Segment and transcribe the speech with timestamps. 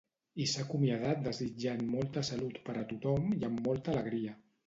[0.43, 4.35] I s’ha acomiadat desitjant molta salut per a tothom i amb molta alegria.